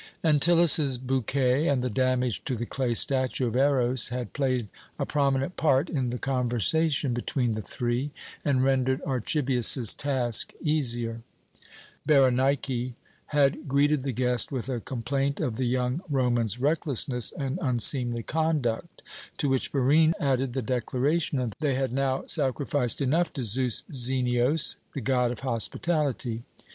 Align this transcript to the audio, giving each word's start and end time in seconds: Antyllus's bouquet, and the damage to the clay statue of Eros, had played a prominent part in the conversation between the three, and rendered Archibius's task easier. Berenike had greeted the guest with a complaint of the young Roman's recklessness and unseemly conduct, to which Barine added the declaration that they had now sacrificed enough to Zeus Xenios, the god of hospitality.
Antyllus's 0.23 0.97
bouquet, 0.97 1.67
and 1.67 1.83
the 1.83 1.89
damage 1.91 2.43
to 2.45 2.55
the 2.55 2.65
clay 2.65 2.95
statue 2.95 3.45
of 3.45 3.55
Eros, 3.55 4.09
had 4.09 4.33
played 4.33 4.67
a 4.97 5.05
prominent 5.05 5.57
part 5.57 5.91
in 5.91 6.09
the 6.09 6.17
conversation 6.17 7.13
between 7.13 7.51
the 7.51 7.61
three, 7.61 8.09
and 8.43 8.63
rendered 8.63 9.03
Archibius's 9.05 9.93
task 9.93 10.53
easier. 10.59 11.21
Berenike 12.07 12.95
had 13.27 13.67
greeted 13.67 14.01
the 14.01 14.11
guest 14.11 14.51
with 14.51 14.69
a 14.69 14.79
complaint 14.81 15.39
of 15.39 15.57
the 15.57 15.65
young 15.67 16.01
Roman's 16.09 16.57
recklessness 16.59 17.31
and 17.33 17.59
unseemly 17.61 18.23
conduct, 18.23 19.03
to 19.37 19.49
which 19.49 19.71
Barine 19.71 20.15
added 20.19 20.53
the 20.53 20.63
declaration 20.63 21.37
that 21.37 21.53
they 21.59 21.75
had 21.75 21.93
now 21.93 22.23
sacrificed 22.25 23.01
enough 23.01 23.31
to 23.33 23.43
Zeus 23.43 23.83
Xenios, 23.93 24.77
the 24.95 25.01
god 25.01 25.29
of 25.31 25.41
hospitality. 25.41 26.41